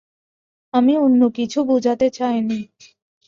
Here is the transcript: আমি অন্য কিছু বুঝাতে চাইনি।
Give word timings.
আমি 0.73 0.93
অন্য 0.97 1.21
কিছু 1.37 1.59
বুঝাতে 1.63 2.07
চাইনি। 2.09 2.59